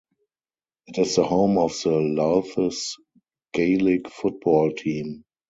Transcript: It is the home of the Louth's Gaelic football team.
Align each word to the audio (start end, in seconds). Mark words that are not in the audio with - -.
It 0.87 0.97
is 0.97 1.15
the 1.15 1.25
home 1.25 1.59
of 1.59 1.79
the 1.83 1.91
Louth's 1.91 2.97
Gaelic 3.53 4.09
football 4.09 4.71
team. 4.71 5.25